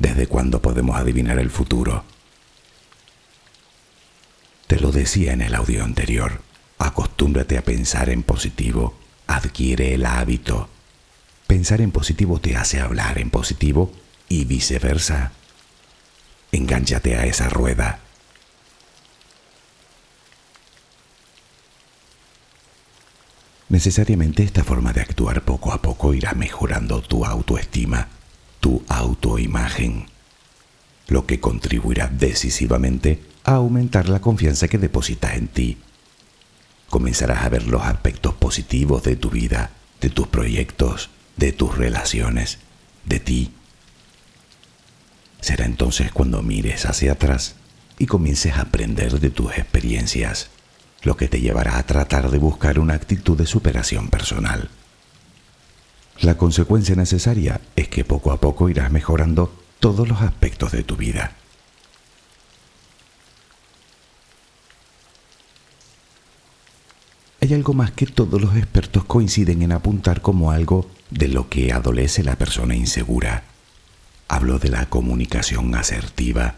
[0.00, 2.02] ¿Desde cuándo podemos adivinar el futuro?
[4.66, 6.40] Te lo decía en el audio anterior,
[6.78, 8.94] acostúmbrate a pensar en positivo,
[9.28, 10.68] adquiere el hábito.
[11.46, 13.92] Pensar en positivo te hace hablar en positivo
[14.28, 15.32] y viceversa.
[16.50, 18.00] Engánchate a esa rueda
[23.70, 28.08] Necesariamente esta forma de actuar poco a poco irá mejorando tu autoestima,
[28.60, 30.06] tu autoimagen,
[31.08, 35.78] lo que contribuirá decisivamente a aumentar la confianza que depositas en ti.
[36.88, 39.70] Comenzarás a ver los aspectos positivos de tu vida,
[40.00, 42.58] de tus proyectos, de tus relaciones,
[43.06, 43.52] de ti.
[45.40, 47.54] Será entonces cuando mires hacia atrás
[47.98, 50.50] y comiences a aprender de tus experiencias
[51.02, 54.68] lo que te llevará a tratar de buscar una actitud de superación personal.
[56.22, 60.96] La consecuencia necesaria es que poco a poco irás mejorando todos los aspectos de tu
[60.96, 61.32] vida.
[67.40, 71.72] Hay algo más que todos los expertos coinciden en apuntar como algo de lo que
[71.72, 73.44] adolece la persona insegura.
[74.28, 76.56] Hablo de la comunicación asertiva,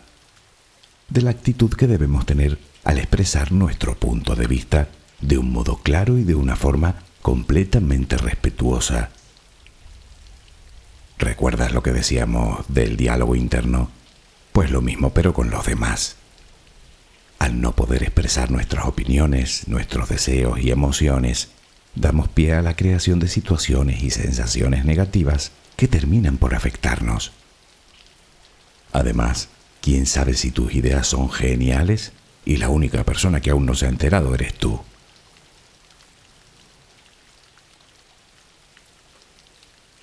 [1.08, 4.88] de la actitud que debemos tener al expresar nuestro punto de vista
[5.20, 9.10] de un modo claro y de una forma completamente respetuosa.
[11.22, 13.92] ¿Recuerdas lo que decíamos del diálogo interno?
[14.52, 16.16] Pues lo mismo pero con los demás.
[17.38, 21.50] Al no poder expresar nuestras opiniones, nuestros deseos y emociones,
[21.94, 27.30] damos pie a la creación de situaciones y sensaciones negativas que terminan por afectarnos.
[28.92, 29.48] Además,
[29.80, 32.10] ¿quién sabe si tus ideas son geniales
[32.44, 34.80] y la única persona que aún no se ha enterado eres tú.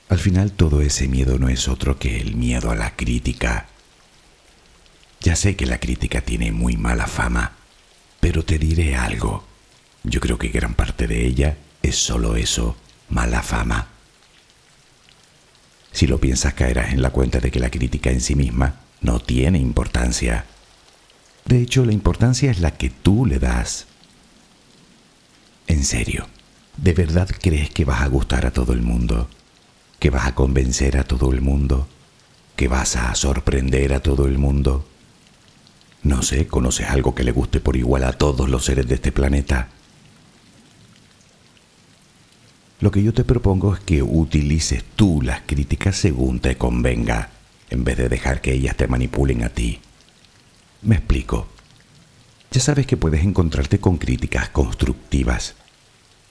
[0.10, 3.68] Al final todo ese miedo no es otro que el miedo a la crítica.
[5.22, 7.54] Ya sé que la crítica tiene muy mala fama,
[8.20, 9.46] pero te diré algo.
[10.04, 12.76] Yo creo que gran parte de ella es solo eso,
[13.10, 13.90] mala fama.
[15.92, 19.20] Si lo piensas caerás en la cuenta de que la crítica en sí misma no
[19.20, 20.46] tiene importancia.
[21.46, 23.86] De hecho, la importancia es la que tú le das.
[25.68, 26.28] En serio,
[26.78, 29.30] ¿de verdad crees que vas a gustar a todo el mundo?
[30.00, 31.88] ¿Que vas a convencer a todo el mundo?
[32.56, 34.86] ¿Que vas a sorprender a todo el mundo?
[36.04, 39.12] No sé, ¿conoces algo que le guste por igual a todos los seres de este
[39.12, 39.68] planeta?
[42.80, 47.32] Lo que yo te propongo es que utilices tú las críticas según te convenga,
[47.70, 49.82] en vez de dejar que ellas te manipulen a ti.
[50.82, 51.48] Me explico.
[52.52, 55.56] Ya sabes que puedes encontrarte con críticas constructivas.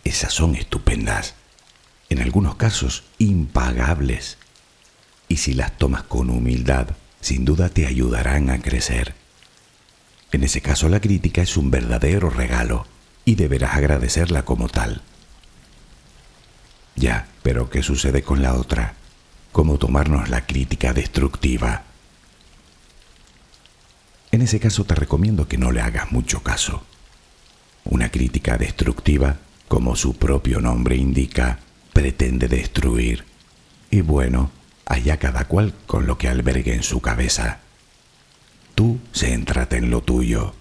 [0.04, 1.34] Esas son estupendas.
[2.08, 4.38] En algunos casos, impagables.
[5.28, 6.88] Y si las tomas con humildad,
[7.20, 9.14] sin duda te ayudarán a crecer.
[10.32, 12.86] En ese caso la crítica es un verdadero regalo
[13.24, 15.02] y deberás agradecerla como tal.
[16.96, 18.94] Ya, pero ¿qué sucede con la otra?
[19.52, 21.84] ¿Cómo tomarnos la crítica destructiva?
[24.30, 26.82] En ese caso te recomiendo que no le hagas mucho caso.
[27.84, 31.60] Una crítica destructiva, como su propio nombre indica,
[31.98, 33.24] pretende destruir.
[33.90, 34.52] Y bueno,
[34.86, 37.58] allá cada cual con lo que albergue en su cabeza.
[38.76, 40.54] Tú céntrate en lo tuyo.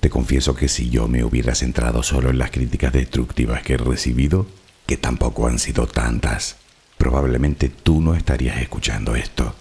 [0.00, 3.76] Te confieso que si yo me hubiera centrado solo en las críticas destructivas que he
[3.76, 4.46] recibido,
[4.86, 6.56] que tampoco han sido tantas,
[6.96, 9.54] probablemente tú no estarías escuchando esto.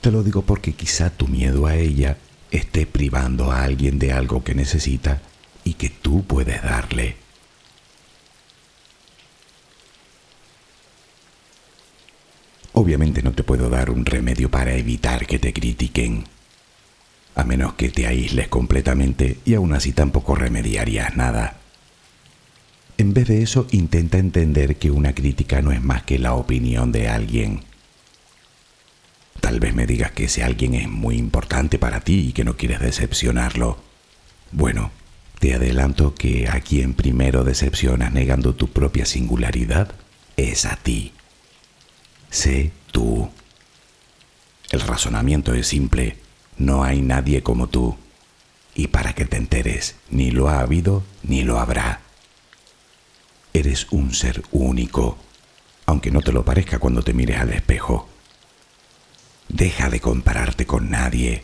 [0.00, 2.16] Te lo digo porque quizá tu miedo a ella
[2.50, 5.20] esté privando a alguien de algo que necesita
[5.64, 7.16] y que tú puedes darle.
[12.72, 16.24] Obviamente no te puedo dar un remedio para evitar que te critiquen.
[17.34, 21.56] a menos que te aísles completamente y aún así tampoco remediarías nada.
[22.98, 26.92] En vez de eso, intenta entender que una crítica no es más que la opinión
[26.92, 27.62] de alguien.
[29.40, 32.56] Tal vez me digas que ese alguien es muy importante para ti y que no
[32.58, 33.78] quieres decepcionarlo.
[34.52, 34.90] Bueno,
[35.38, 39.92] te adelanto que a quien primero decepcionas negando tu propia singularidad
[40.36, 41.12] es a ti.
[42.30, 43.28] Sé tú.
[44.70, 46.16] El razonamiento es simple.
[46.56, 47.96] No hay nadie como tú.
[48.74, 52.00] Y para que te enteres, ni lo ha habido ni lo habrá.
[53.52, 55.18] Eres un ser único,
[55.86, 58.08] aunque no te lo parezca cuando te mires al espejo.
[59.48, 61.42] Deja de compararte con nadie.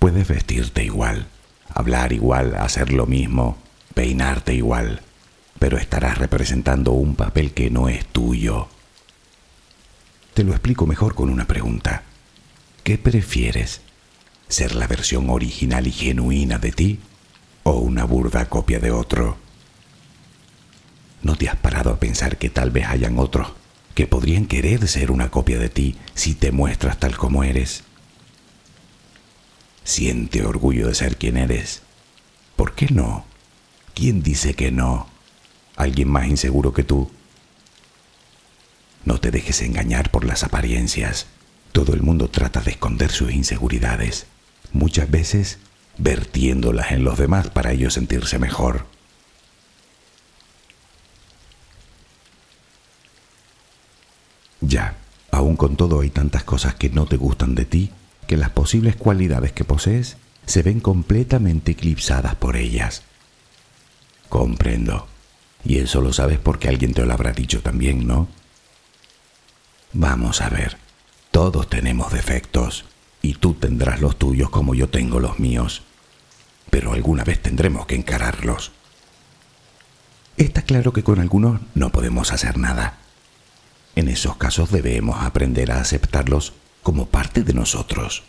[0.00, 1.28] Puedes vestirte igual,
[1.72, 3.56] hablar igual, hacer lo mismo,
[3.94, 5.02] peinarte igual,
[5.60, 8.66] pero estarás representando un papel que no es tuyo.
[10.34, 12.04] Te lo explico mejor con una pregunta.
[12.84, 13.82] ¿Qué prefieres?
[14.48, 17.00] ¿Ser la versión original y genuina de ti
[17.64, 19.36] o una burda copia de otro?
[21.22, 23.52] ¿No te has parado a pensar que tal vez hayan otros
[23.94, 27.84] que podrían querer ser una copia de ti si te muestras tal como eres?
[29.84, 31.82] Siente orgullo de ser quien eres.
[32.56, 33.26] ¿Por qué no?
[33.94, 35.08] ¿Quién dice que no?
[35.76, 37.10] ¿Alguien más inseguro que tú?
[39.04, 41.26] No te dejes engañar por las apariencias.
[41.72, 44.26] Todo el mundo trata de esconder sus inseguridades,
[44.72, 45.58] muchas veces
[45.98, 48.86] vertiéndolas en los demás para ellos sentirse mejor.
[54.60, 54.96] Ya,
[55.30, 57.90] aún con todo hay tantas cosas que no te gustan de ti
[58.26, 63.02] que las posibles cualidades que posees se ven completamente eclipsadas por ellas.
[64.28, 65.08] Comprendo.
[65.64, 68.28] Y eso lo sabes porque alguien te lo habrá dicho también, ¿no?
[69.92, 70.76] Vamos a ver,
[71.30, 72.84] todos tenemos defectos
[73.20, 75.82] y tú tendrás los tuyos como yo tengo los míos,
[76.70, 78.72] pero alguna vez tendremos que encararlos.
[80.36, 82.98] Está claro que con algunos no podemos hacer nada
[83.94, 88.22] en esos casos debemos aprender a aceptarlos como parte de nosotros.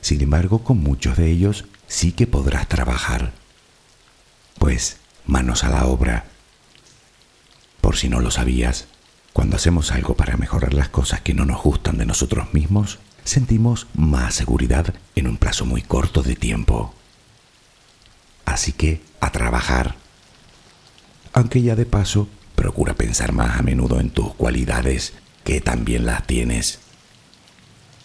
[0.00, 3.32] Sin embargo, con muchos de ellos sí que podrás trabajar.
[4.58, 6.26] Pues, manos a la obra.
[7.80, 8.88] Por si no lo sabías,
[9.32, 13.86] cuando hacemos algo para mejorar las cosas que no nos gustan de nosotros mismos, sentimos
[13.94, 16.94] más seguridad en un plazo muy corto de tiempo.
[18.44, 19.96] Así que, a trabajar.
[21.32, 22.28] Aunque ya de paso
[22.62, 26.78] Procura pensar más a menudo en tus cualidades, que también las tienes.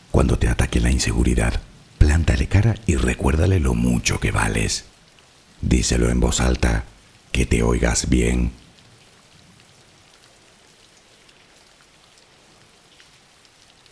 [0.09, 1.61] Cuando te ataque la inseguridad,
[1.99, 4.85] plántale cara y recuérdale lo mucho que vales.
[5.61, 6.85] Díselo en voz alta,
[7.31, 8.51] que te oigas bien.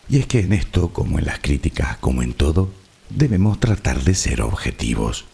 [0.08, 2.70] Y es que en esto, como en las críticas, como en todo,
[3.10, 5.24] debemos tratar de ser objetivos.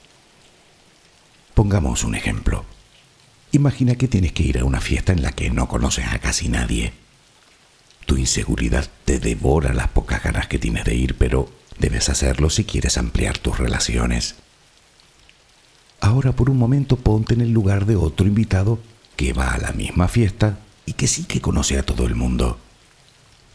[1.55, 2.65] Pongamos un ejemplo.
[3.53, 6.49] Imagina que tienes que ir a una fiesta en la que no conoces a casi
[6.49, 6.95] nadie.
[8.07, 12.65] Tu inseguridad te devora las pocas ganas que tienes de ir, pero debes hacerlo si
[12.65, 14.37] quieres ampliar tus relaciones.
[16.01, 18.79] Ahora por un momento ponte en el lugar de otro invitado
[19.17, 22.59] que va a la misma fiesta y que sí que conoce a todo el mundo.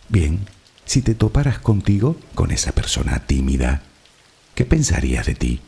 [0.07, 0.47] Bien,
[0.87, 3.81] si te toparas contigo, con esa persona tímida,
[4.55, 5.61] ¿qué pensarías de ti?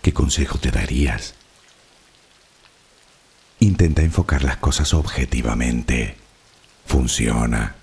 [0.00, 1.34] ¿Qué consejo te darías?
[3.60, 6.16] Intenta enfocar las cosas objetivamente.
[6.86, 7.76] Funciona.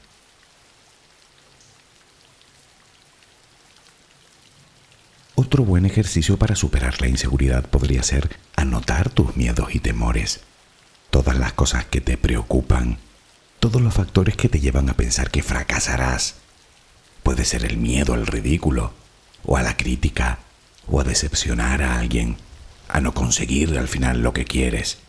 [5.36, 10.40] Otro buen ejercicio para superar la inseguridad podría ser anotar tus miedos y temores,
[11.12, 12.98] todas las cosas que te preocupan,
[13.60, 16.45] todos los factores que te llevan a pensar que fracasarás.
[17.26, 18.94] Puede ser el miedo al ridículo,
[19.44, 20.38] o a la crítica,
[20.86, 22.38] o a decepcionar a alguien,
[22.88, 25.00] a no conseguir al final lo que quieres.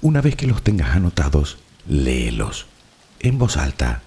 [0.00, 2.66] Una vez que los tengas anotados, léelos
[3.18, 4.02] en voz alta.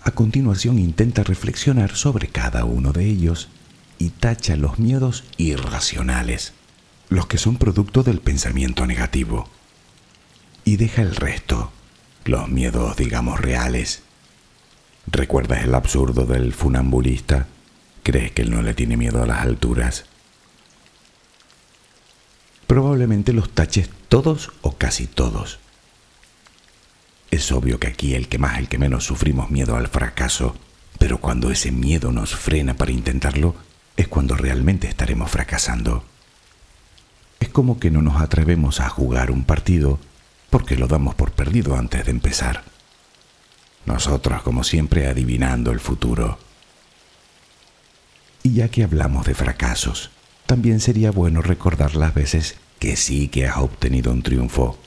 [0.00, 3.50] A continuación intenta reflexionar sobre cada uno de ellos
[3.98, 6.54] y tacha los miedos irracionales,
[7.10, 9.50] los que son producto del pensamiento negativo.
[10.64, 11.72] Y deja el resto,
[12.24, 14.00] los miedos digamos reales.
[15.06, 17.46] ¿Recuerdas el absurdo del funambulista?
[18.02, 20.04] ¿Crees que él no le tiene miedo a las alturas?
[22.74, 25.60] probablemente los taches todos o casi todos.
[27.30, 30.56] Es obvio que aquí el que más, el que menos sufrimos miedo al fracaso,
[30.98, 33.54] pero cuando ese miedo nos frena para intentarlo,
[33.96, 36.04] es cuando realmente estaremos fracasando.
[37.38, 40.00] Es como que no nos atrevemos a jugar un partido
[40.50, 42.64] porque lo damos por perdido antes de empezar.
[43.86, 46.38] Nosotros, como siempre, adivinando el futuro.
[48.42, 50.10] Y ya que hablamos de fracasos,
[50.46, 54.78] también sería bueno recordar las veces que sí que has obtenido un triunfo,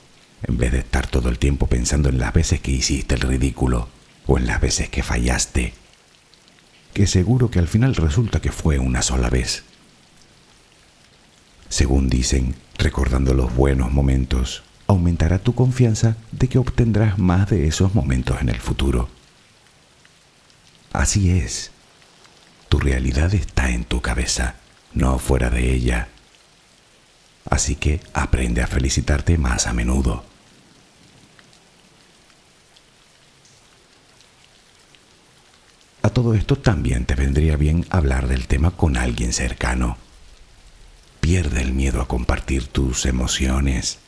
[0.44, 3.88] en vez de estar todo el tiempo pensando en las veces que hiciste el ridículo
[4.26, 5.74] o en las veces que fallaste,
[6.94, 9.64] que seguro que al final resulta que fue una sola vez.
[11.68, 17.94] Según dicen, recordando los buenos momentos, aumentará tu confianza de que obtendrás más de esos
[17.94, 19.08] momentos en el futuro.
[20.92, 21.70] Así es.
[22.68, 24.56] Tu realidad está en tu cabeza,
[24.94, 26.08] no fuera de ella.
[27.48, 30.24] Así que aprende a felicitarte más a menudo.
[36.02, 39.98] A todo esto también te vendría bien hablar del tema con alguien cercano.
[41.20, 43.98] Pierde el miedo a compartir tus emociones.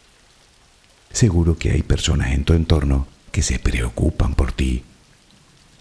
[1.12, 4.84] Seguro que hay personas en tu entorno que se preocupan por ti.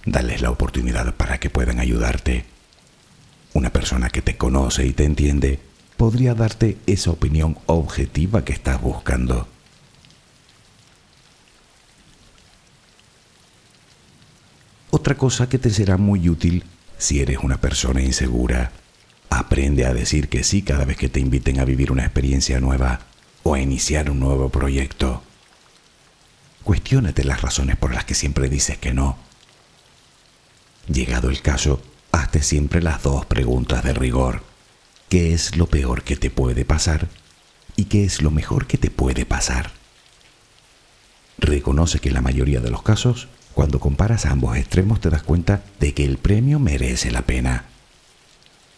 [0.06, 2.46] Dales la oportunidad para que puedan ayudarte.
[3.54, 5.60] Una persona que te conoce y te entiende
[5.98, 9.48] podría darte esa opinión objetiva que estás buscando.
[14.92, 16.64] Otra cosa que te será muy útil
[16.98, 18.72] si eres una persona insegura.
[19.30, 23.09] Aprende a decir que sí cada vez que te inviten a vivir una experiencia nueva
[23.44, 25.24] o a iniciar un nuevo proyecto.
[26.64, 29.18] Cuestiónate las razones por las que siempre dices que no.
[30.88, 31.82] Llegado el caso,
[32.12, 34.44] hazte siempre las dos preguntas de rigor.
[35.08, 37.08] ¿Qué es lo peor que te puede pasar?
[37.76, 39.72] ¿Y qué es lo mejor que te puede pasar?
[41.38, 45.64] Reconoce que en la mayoría de los casos, cuando comparas ambos extremos te das cuenta
[45.80, 47.66] de que el premio merece la pena.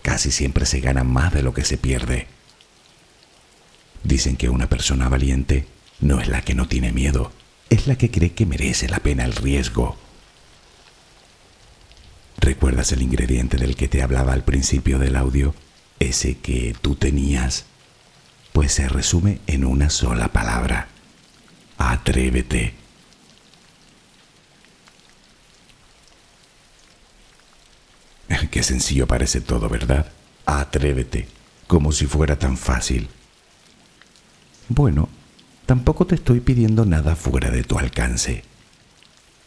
[0.02, 2.28] Casi siempre se gana más de lo que se pierde.
[4.04, 5.68] Dicen que una persona valiente
[6.00, 7.32] no es la que no tiene miedo,
[7.70, 9.98] es la que cree que merece la pena el riesgo.
[12.38, 15.54] ¿Recuerdas el ingrediente del que te hablaba al principio del audio?
[16.00, 17.66] Ese que tú tenías.
[18.52, 20.88] Pues se resume en una sola palabra.
[21.78, 22.74] Atrévete.
[28.52, 30.12] Qué sencillo parece todo, ¿verdad?
[30.46, 31.28] Atrévete,
[31.68, 33.08] como si fuera tan fácil.
[34.74, 35.10] Bueno,
[35.66, 38.46] tampoco te estoy pidiendo nada fuera de tu alcance.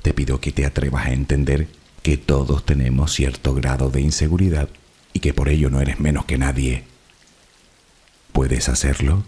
[0.02, 1.66] Te pido que te atrevas a entender
[2.02, 4.68] que todos tenemos cierto grado de inseguridad
[5.14, 6.84] y que por ello no eres menos que nadie.
[8.32, 9.24] ¿Puedes hacerlo?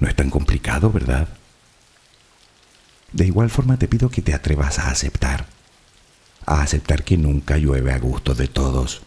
[0.00, 1.28] No es tan complicado, ¿verdad?
[3.12, 5.46] De igual forma te pido que te atrevas a aceptar,
[6.44, 9.00] a aceptar que nunca llueve a gusto de todos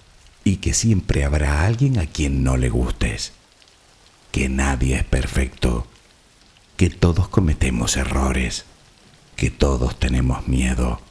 [0.43, 3.33] y que siempre habrá alguien a quien no le gustes,
[4.31, 5.87] que nadie es perfecto,
[6.75, 8.65] que todos cometemos errores,
[9.35, 11.01] que todos tenemos miedo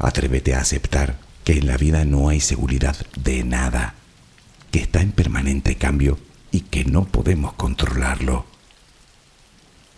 [0.00, 3.94] Atrévete a aceptar que en la vida no hay seguridad de nada,
[4.70, 6.18] que está en permanente cambio
[6.50, 8.46] y que no podemos controlarlo.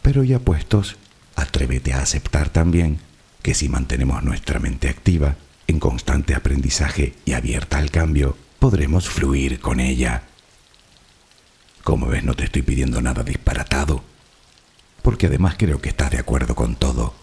[0.03, 0.97] Pero ya puestos,
[1.37, 2.99] atrévete a aceptar también
[3.43, 5.37] que si mantenemos nuestra mente activa,
[5.69, 10.25] en constante aprendizaje y abierta al cambio, podremos fluir con ella.
[11.83, 14.05] Como ves, no te estoy pidiendo nada disparatado,
[15.03, 17.15] porque además creo que estás de acuerdo con todo.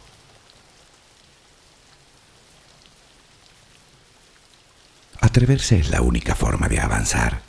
[5.21, 7.41] Atreverse es la única forma de avanzar.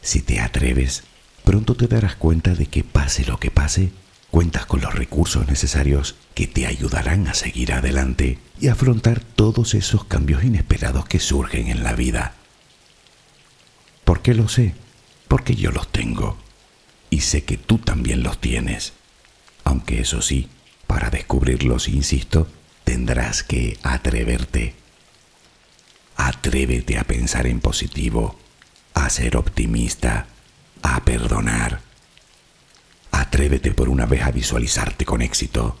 [0.00, 1.04] Si te atreves,
[1.44, 3.92] pronto te darás cuenta de que pase lo que pase,
[4.30, 10.04] cuentas con los recursos necesarios que te ayudarán a seguir adelante y afrontar todos esos
[10.04, 12.34] cambios inesperados que surgen en la vida.
[14.04, 14.74] ¿Por qué lo sé?
[15.32, 16.36] Porque yo los tengo.
[17.08, 18.92] Y sé que tú también los tienes.
[19.64, 20.50] Aunque eso sí,
[20.86, 22.48] para descubrirlos, insisto,
[22.84, 24.74] tendrás que atreverte.
[26.16, 28.38] Atrévete a pensar en positivo,
[28.92, 30.26] a ser optimista,
[30.82, 31.80] a perdonar.
[33.10, 35.78] Atrévete por una vez a visualizarte con éxito,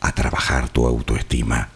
[0.00, 1.68] a trabajar tu autoestima,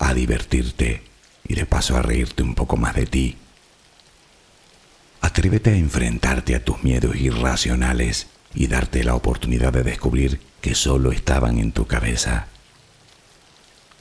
[0.00, 1.04] a divertirte
[1.46, 3.36] y de paso a reírte un poco más de ti.
[5.24, 11.12] Atrévete a enfrentarte a tus miedos irracionales y darte la oportunidad de descubrir que solo
[11.12, 12.48] estaban en tu cabeza.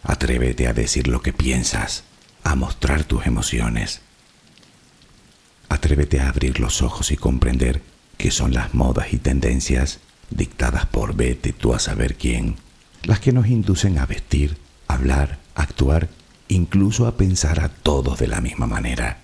[0.04, 2.04] Atrévete a decir lo que piensas
[2.44, 4.02] a mostrar tus emociones.
[5.70, 7.82] Atrévete a abrir los ojos y comprender
[8.18, 12.58] que son las modas y tendencias dictadas por vete tú a saber quién,
[13.04, 14.58] las que nos inducen a vestir,
[14.90, 16.10] hablar, actuar,
[16.50, 19.23] incluso a pensar a todos de la misma manera.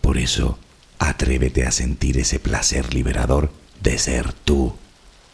[0.00, 0.58] Por eso,
[0.98, 4.76] atrévete a sentir ese placer liberador de ser tú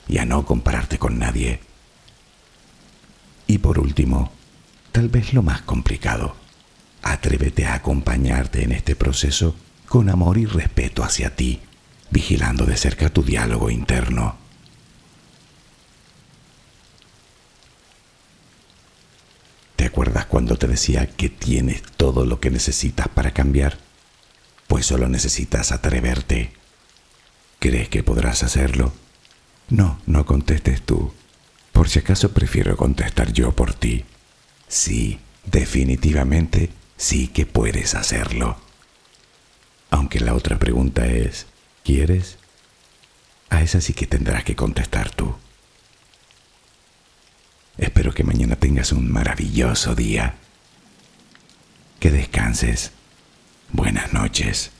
[0.09, 1.61] y a no compararte con nadie.
[3.47, 4.33] Y por último,
[4.93, 6.35] tal vez lo más complicado.
[7.03, 9.55] Atrévete a acompañarte en este proceso
[9.89, 11.61] con amor y respeto hacia ti,
[12.11, 14.37] vigilando de cerca tu diálogo interno.
[19.77, 23.86] ¿Te acuerdas cuando te decía que tienes todo lo que necesitas para cambiar?
[24.67, 26.53] Pues solo necesitas atreverte.
[27.59, 28.93] ¿Crees que podrás hacerlo?
[29.69, 31.13] No, no contestes tú.
[31.73, 34.05] Por si acaso prefiero contestar yo por ti.
[34.69, 38.59] Sí, definitivamente sí que puedes hacerlo.
[39.91, 41.47] Aunque la otra pregunta es,
[41.85, 42.39] ¿quieres?
[43.51, 45.35] A esa sí que tendrás que contestar tú.
[47.79, 50.37] Espero que mañana tengas un maravilloso día.
[52.01, 52.93] Que descanses.
[53.73, 54.76] Buenas noches.